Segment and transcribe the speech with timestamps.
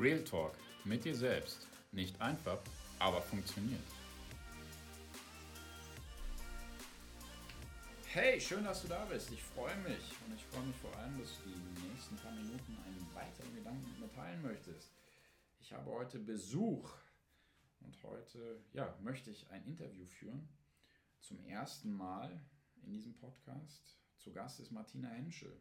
[0.00, 0.52] Real Talk
[0.84, 1.66] mit dir selbst.
[1.90, 2.60] Nicht einfach,
[3.00, 3.82] aber funktioniert.
[8.06, 9.32] Hey, schön, dass du da bist.
[9.32, 10.14] Ich freue mich.
[10.24, 13.90] Und ich freue mich vor allem, dass du die nächsten paar Minuten einen weiteren Gedanken
[13.90, 14.92] mit mir teilen möchtest.
[15.60, 16.94] Ich habe heute Besuch.
[17.80, 20.48] Und heute ja, möchte ich ein Interview führen.
[21.20, 22.40] Zum ersten Mal
[22.82, 23.98] in diesem Podcast.
[24.18, 25.60] Zu Gast ist Martina Henschel.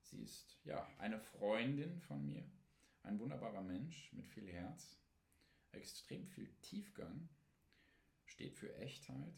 [0.00, 2.44] Sie ist ja eine Freundin von mir,
[3.04, 4.98] ein wunderbarer Mensch mit viel Herz,
[5.72, 7.28] extrem viel Tiefgang,
[8.26, 9.34] steht für Echtheit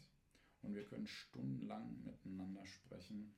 [0.61, 3.35] und wir können stundenlang miteinander sprechen,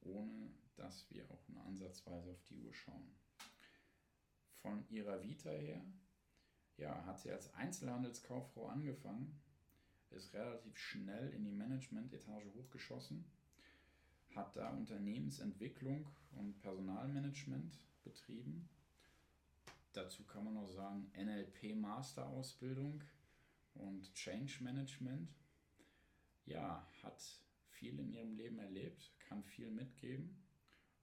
[0.00, 3.14] ohne dass wir auch nur ansatzweise auf die Uhr schauen.
[4.62, 5.84] Von ihrer Vita her,
[6.76, 9.40] ja, hat sie als Einzelhandelskauffrau angefangen,
[10.10, 13.24] ist relativ schnell in die Management-Etage hochgeschossen
[14.36, 18.68] hat da Unternehmensentwicklung und Personalmanagement betrieben.
[19.96, 23.02] Dazu kann man auch sagen NLP-Masterausbildung
[23.72, 25.34] und Change Management.
[26.44, 27.22] Ja, hat
[27.70, 30.44] viel in ihrem Leben erlebt, kann viel mitgeben.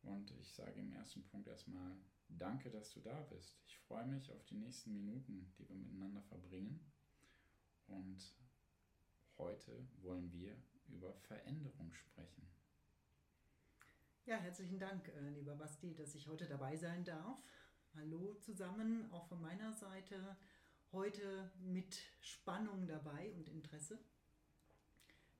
[0.03, 1.97] Und ich sage im ersten Punkt erstmal
[2.29, 3.59] Danke, dass du da bist.
[3.65, 6.79] Ich freue mich auf die nächsten Minuten, die wir miteinander verbringen.
[7.87, 8.35] Und
[9.39, 10.55] heute wollen wir
[10.87, 12.47] über Veränderung sprechen.
[14.25, 17.43] Ja, herzlichen Dank, äh, lieber Basti, dass ich heute dabei sein darf.
[17.95, 20.35] Hallo zusammen, auch von meiner Seite.
[20.91, 23.99] Heute mit Spannung dabei und Interesse.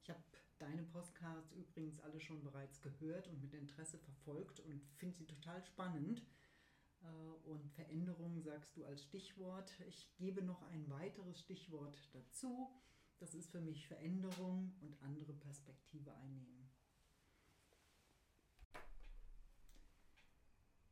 [0.04, 0.22] Ich habe
[0.60, 5.64] deine Postcards übrigens alle schon bereits gehört und mit Interesse verfolgt und finde sie total
[5.64, 6.24] spannend.
[7.02, 7.08] Äh,
[7.50, 9.74] und Veränderung sagst du als Stichwort.
[9.88, 12.70] Ich gebe noch ein weiteres Stichwort dazu.
[13.18, 16.63] Das ist für mich Veränderung und andere Perspektive einnehmen.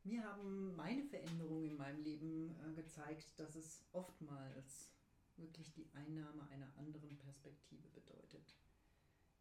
[0.04, 4.88] Mir haben meine Veränderungen in meinem Leben äh, gezeigt, dass es oftmals
[5.36, 8.56] wirklich die Einnahme einer anderen Perspektive bedeutet.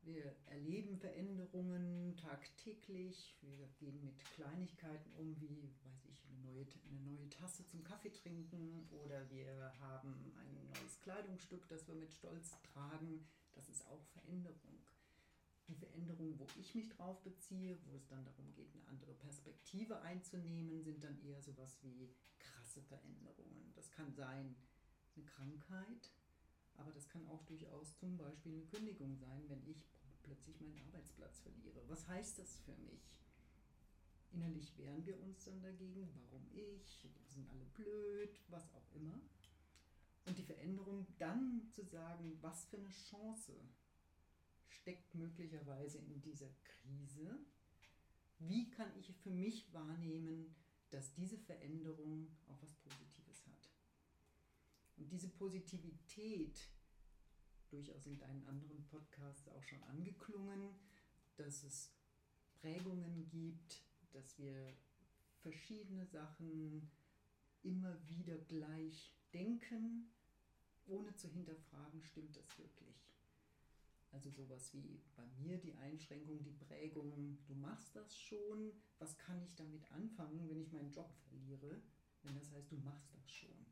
[0.03, 6.99] Wir erleben Veränderungen tagtäglich, wir gehen mit Kleinigkeiten um, wie, weiß ich, eine neue, eine
[6.99, 12.51] neue Tasse zum Kaffee trinken oder wir haben ein neues Kleidungsstück, das wir mit Stolz
[12.73, 13.25] tragen.
[13.53, 14.81] Das ist auch Veränderung
[15.71, 20.01] die Veränderungen, wo ich mich drauf beziehe, wo es dann darum geht, eine andere Perspektive
[20.01, 23.71] einzunehmen, sind dann eher sowas wie krasse Veränderungen.
[23.75, 24.55] Das kann sein
[25.15, 26.11] eine Krankheit,
[26.75, 29.87] aber das kann auch durchaus zum Beispiel eine Kündigung sein, wenn ich
[30.23, 31.81] plötzlich meinen Arbeitsplatz verliere.
[31.87, 33.17] Was heißt das für mich?
[34.31, 39.19] Innerlich wehren wir uns dann dagegen, warum ich, wir sind alle blöd, was auch immer.
[40.25, 43.53] Und die Veränderung dann zu sagen, was für eine Chance
[44.71, 47.39] steckt möglicherweise in dieser Krise?
[48.39, 50.55] Wie kann ich für mich wahrnehmen,
[50.89, 53.69] dass diese Veränderung auch was Positives hat?
[54.97, 56.69] Und diese Positivität,
[57.69, 60.75] durchaus in deinen anderen Podcasts auch schon angeklungen,
[61.37, 61.91] dass es
[62.55, 64.75] Prägungen gibt, dass wir
[65.41, 66.91] verschiedene Sachen
[67.63, 70.11] immer wieder gleich denken,
[70.87, 73.10] ohne zu hinterfragen, stimmt das wirklich?
[74.11, 79.41] Also sowas wie bei mir die Einschränkung, die Prägung, du machst das schon, was kann
[79.41, 81.81] ich damit anfangen, wenn ich meinen Job verliere,
[82.23, 83.65] wenn das heißt, du machst das schon.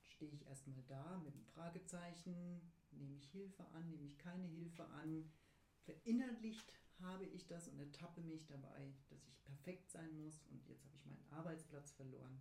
[0.00, 2.60] Stehe ich erstmal da mit einem Fragezeichen,
[2.92, 5.28] nehme ich Hilfe an, nehme ich keine Hilfe an,
[5.80, 10.84] verinnerlicht habe ich das und ertappe mich dabei, dass ich perfekt sein muss und jetzt
[10.84, 12.40] habe ich meinen Arbeitsplatz verloren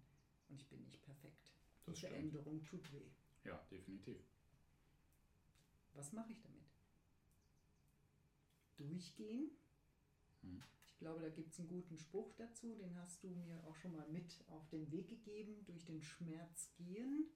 [0.49, 1.51] und ich bin nicht perfekt.
[1.87, 3.09] Die Veränderung tut weh.
[3.43, 4.32] Ja, definitiv.
[5.93, 6.63] Was mache ich damit?
[8.77, 9.51] Durchgehen.
[10.41, 10.61] Hm.
[10.87, 13.93] Ich glaube, da gibt es einen guten Spruch dazu, den hast du mir auch schon
[13.93, 17.27] mal mit auf den Weg gegeben, durch den Schmerz gehen.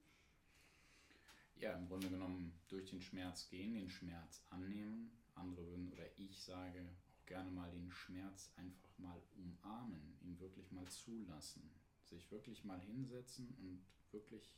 [1.56, 5.10] Ja, im Grunde genommen durch den Schmerz gehen, den Schmerz annehmen.
[5.34, 10.70] Andere würden, oder ich sage auch gerne mal den Schmerz einfach mal umarmen, ihn wirklich
[10.72, 11.68] mal zulassen,
[12.04, 14.54] sich wirklich mal hinsetzen und wirklich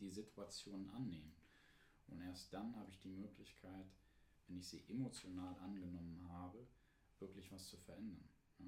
[0.00, 1.32] die Situation annehmen.
[2.08, 3.86] Und erst dann habe ich die Möglichkeit,
[4.46, 6.66] wenn ich sie emotional angenommen habe,
[7.18, 8.28] wirklich was zu verändern.
[8.58, 8.66] Ja?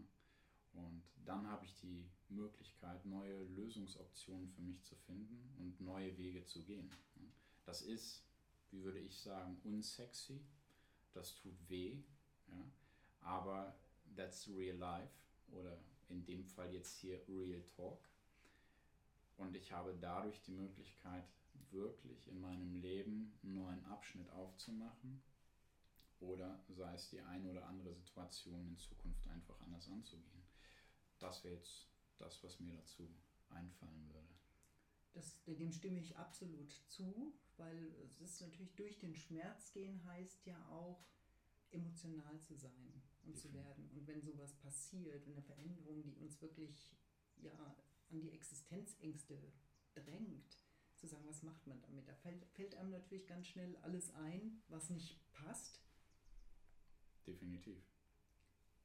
[0.75, 6.45] Und dann habe ich die Möglichkeit, neue Lösungsoptionen für mich zu finden und neue Wege
[6.45, 6.91] zu gehen.
[7.17, 7.27] Ja?
[7.65, 8.25] Das ist,
[8.71, 10.41] wie würde ich sagen, unsexy,
[11.13, 12.03] das tut weh,
[12.49, 12.71] ja?
[13.21, 13.77] aber
[14.17, 15.13] that's real life
[15.51, 15.79] oder
[16.09, 18.09] in dem Fall jetzt hier real talk.
[19.37, 21.25] Und ich habe dadurch die Möglichkeit,
[21.71, 25.23] wirklich in meinem Leben einen neuen Abschnitt aufzumachen
[26.21, 30.43] oder sei es die eine oder andere Situation in Zukunft einfach anders anzugehen.
[31.19, 31.89] Das wäre jetzt
[32.19, 33.09] das, was mir dazu
[33.51, 34.35] einfallen würde.
[35.13, 40.45] Das, dem stimme ich absolut zu, weil es ist natürlich durch den Schmerz gehen heißt
[40.47, 41.07] ja auch
[41.71, 43.91] emotional zu sein und zu werden.
[43.91, 46.95] Und wenn sowas passiert, eine Veränderung, die uns wirklich
[47.39, 47.77] ja,
[48.11, 49.53] an die Existenzängste
[49.95, 50.59] drängt,
[50.95, 52.09] zu sagen, was macht man damit?
[52.09, 55.83] Da fällt, fällt einem natürlich ganz schnell alles ein, was nicht passt.
[57.27, 57.83] Definitiv.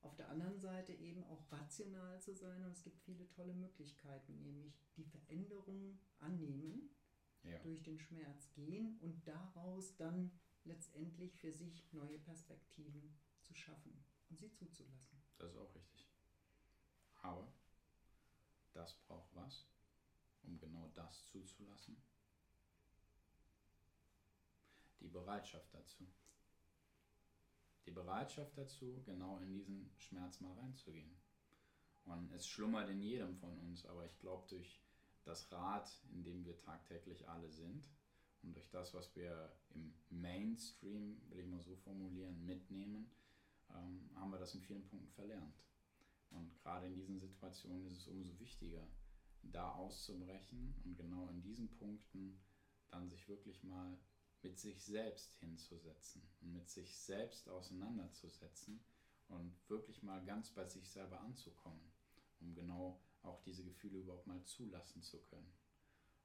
[0.01, 4.41] Auf der anderen Seite eben auch rational zu sein und es gibt viele tolle Möglichkeiten,
[4.41, 6.89] nämlich die Veränderung annehmen,
[7.43, 7.59] ja.
[7.59, 10.31] durch den Schmerz gehen und daraus dann
[10.63, 15.21] letztendlich für sich neue Perspektiven zu schaffen und sie zuzulassen.
[15.37, 16.10] Das ist auch richtig.
[18.81, 19.67] Das braucht was,
[20.41, 22.01] um genau das zuzulassen?
[25.01, 26.11] Die Bereitschaft dazu.
[27.85, 31.15] Die Bereitschaft dazu, genau in diesen Schmerz mal reinzugehen.
[32.05, 34.81] Und es schlummert in jedem von uns, aber ich glaube, durch
[35.25, 37.87] das Rad, in dem wir tagtäglich alle sind
[38.41, 43.11] und durch das, was wir im Mainstream, will ich mal so formulieren, mitnehmen,
[43.75, 45.61] ähm, haben wir das in vielen Punkten verlernt.
[46.31, 48.87] Und gerade in diesen Situationen ist es umso wichtiger,
[49.43, 52.39] da auszubrechen und genau in diesen Punkten
[52.89, 53.97] dann sich wirklich mal
[54.43, 58.83] mit sich selbst hinzusetzen und mit sich selbst auseinanderzusetzen
[59.27, 61.91] und wirklich mal ganz bei sich selber anzukommen,
[62.39, 65.53] um genau auch diese Gefühle überhaupt mal zulassen zu können.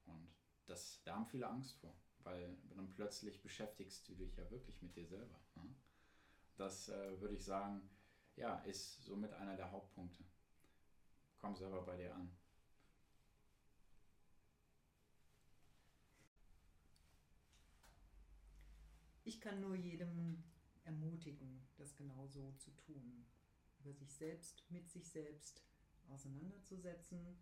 [0.06, 0.28] Und
[0.66, 4.96] das, da haben viele Angst vor, weil dann plötzlich beschäftigst du dich ja wirklich mit
[4.96, 5.38] dir selber.
[5.56, 5.74] Ne?
[6.56, 7.88] Das äh, würde ich sagen,
[8.36, 10.24] ja, ist somit einer der Hauptpunkte.
[11.38, 12.30] Komm selber bei dir an.
[19.24, 20.44] Ich kann nur jedem
[20.84, 23.26] ermutigen, das genau so zu tun.
[23.80, 25.64] Über sich selbst, mit sich selbst
[26.08, 27.36] auseinanderzusetzen,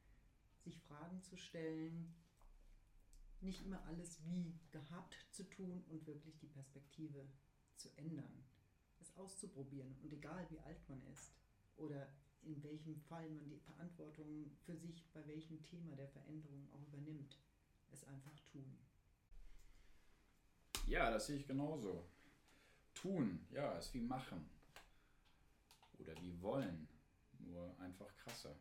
[0.62, 2.14] sich Fragen zu stellen,
[3.40, 7.28] nicht immer alles wie gehabt zu tun und wirklich die Perspektive
[7.76, 8.44] zu ändern
[9.00, 9.96] es auszuprobieren.
[10.02, 11.32] Und egal wie alt man ist
[11.76, 12.08] oder
[12.42, 17.38] in welchem Fall man die Verantwortung für sich bei welchem Thema der Veränderung auch übernimmt,
[17.92, 18.78] es einfach tun.
[20.86, 22.04] Ja, das sehe ich genauso.
[22.92, 24.48] Tun, ja, ist wie machen.
[25.98, 26.88] Oder wie wollen,
[27.38, 28.54] nur einfach krasser.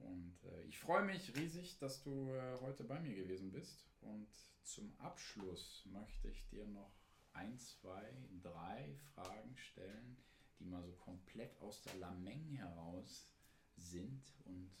[0.00, 3.86] Und äh, ich freue mich riesig, dass du äh, heute bei mir gewesen bist.
[4.00, 4.28] Und
[4.64, 6.92] zum Abschluss möchte ich dir noch
[7.34, 10.16] ein, zwei, drei Fragen stellen,
[10.58, 13.28] die mal so komplett aus der Lameng heraus
[13.76, 14.72] sind und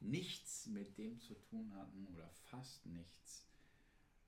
[0.00, 3.46] nichts mit dem zu tun hatten oder fast nichts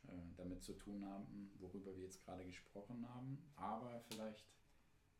[0.04, 4.46] äh, damit zu tun haben, worüber wir jetzt gerade gesprochen haben, aber vielleicht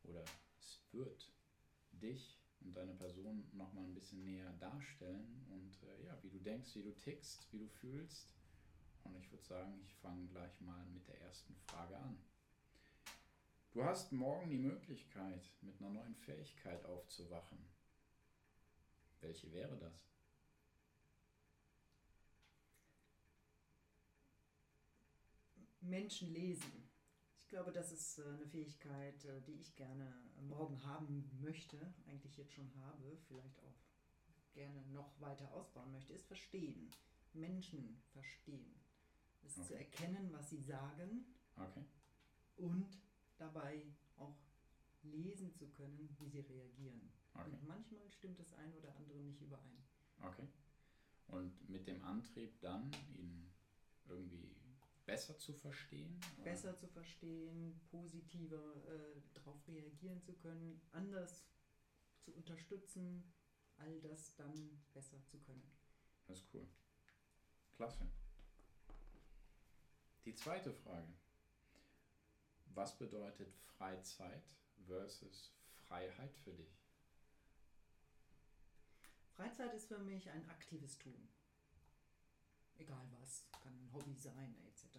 [0.03, 0.23] oder
[0.57, 1.31] es wird
[1.91, 6.39] dich und deine Person noch mal ein bisschen näher darstellen und äh, ja, wie du
[6.39, 8.33] denkst, wie du tickst, wie du fühlst.
[9.03, 11.76] Und ich würde sagen, ich fange gleich mal mit der ersten Frage.
[13.77, 17.59] Du hast morgen die Möglichkeit, mit einer neuen Fähigkeit aufzuwachen.
[19.21, 20.09] Welche wäre das?
[25.79, 26.89] Menschen lesen.
[27.43, 32.35] Ich glaube, das ist äh, eine Fähigkeit, äh, die ich gerne morgen haben möchte, eigentlich
[32.35, 33.77] jetzt schon habe, vielleicht auch
[34.53, 36.89] gerne noch weiter ausbauen möchte, ist verstehen.
[37.33, 38.73] Menschen verstehen.
[39.45, 39.67] Es okay.
[39.67, 41.27] zu erkennen, was sie sagen.
[41.55, 41.85] Okay.
[42.55, 43.06] Und
[43.37, 43.85] dabei
[44.17, 44.37] auch
[45.03, 47.11] lesen zu können, wie sie reagieren.
[47.33, 47.51] Okay.
[47.51, 49.83] Und manchmal stimmt das eine oder andere nicht überein.
[50.21, 50.47] Okay.
[51.27, 53.51] Und mit dem Antrieb dann, ihn
[54.07, 54.57] irgendwie
[55.07, 56.19] besser zu verstehen?
[56.35, 56.43] Oder?
[56.51, 61.47] Besser zu verstehen, positiver äh, darauf reagieren zu können, anders
[62.19, 63.33] zu unterstützen,
[63.77, 65.71] all das dann besser zu können.
[66.27, 66.67] Das ist cool.
[67.75, 68.05] Klasse.
[70.25, 71.07] Die zweite Frage.
[72.73, 74.55] Was bedeutet Freizeit
[74.85, 75.53] versus
[75.87, 76.87] Freiheit für dich?
[79.35, 81.29] Freizeit ist für mich ein aktives Tun.
[82.77, 84.97] Egal was, kann ein Hobby sein, etc.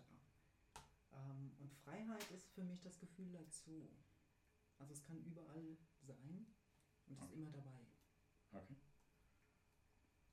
[1.12, 3.90] Ähm, und Freiheit ist für mich das Gefühl dazu.
[4.78, 6.46] Also es kann überall sein
[7.06, 7.26] und okay.
[7.26, 7.87] ist immer dabei.
[8.52, 8.76] Okay.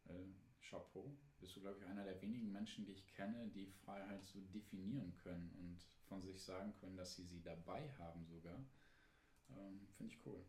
[0.05, 0.33] Äh,
[0.69, 1.15] Chapeau.
[1.39, 5.15] Bist du, glaube ich, einer der wenigen Menschen, die ich kenne, die Freiheit so definieren
[5.17, 8.63] können und von sich sagen können, dass sie sie dabei haben sogar.
[9.49, 10.43] Ähm, Finde ich cool.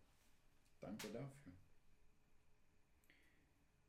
[0.81, 1.53] Danke dafür.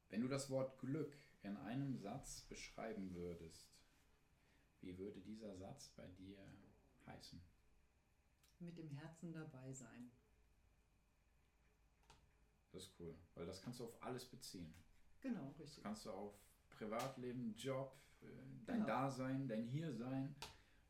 [0.10, 3.70] Wenn du das Wort Glück in einem Satz beschreiben würdest,
[4.82, 6.38] wie würde dieser Satz bei dir
[7.06, 7.42] heißen?
[8.60, 10.12] Mit dem Herzen dabei sein.
[12.72, 14.74] Das ist cool, weil das kannst du auf alles beziehen.
[15.22, 15.84] Genau, richtig.
[15.84, 16.34] Kannst du auf
[16.70, 18.26] Privatleben, Job, äh,
[18.66, 18.88] dein Genau.
[18.88, 20.36] Dasein, dein Hiersein.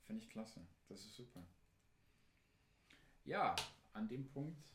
[0.03, 0.65] Finde ich klasse.
[0.87, 1.43] Das ist super.
[3.25, 3.55] Ja,
[3.93, 4.73] an dem Punkt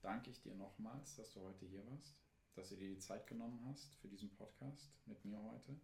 [0.00, 2.16] danke ich dir nochmals, dass du heute hier warst,
[2.54, 5.78] dass du dir die Zeit genommen hast für diesen Podcast mit mir heute.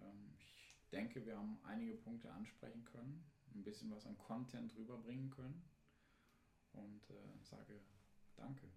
[0.00, 5.30] Ähm, ich denke, wir haben einige Punkte ansprechen können, ein bisschen was an Content rüberbringen
[5.30, 5.62] können
[6.72, 7.80] und äh, sage
[8.36, 8.68] danke.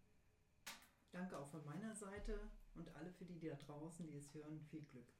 [1.12, 2.40] Danke auch von meiner Seite
[2.80, 5.14] und alle für die, die da draußen, die es hören, viel Glück.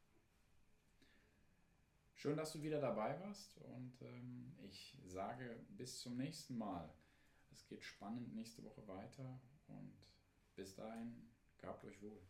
[2.16, 6.90] Schön, dass du wieder dabei warst und ähm, ich sage bis zum nächsten Mal.
[7.52, 9.94] Es geht spannend nächste Woche weiter und
[10.56, 12.22] bis dahin, gehabt euch wohl.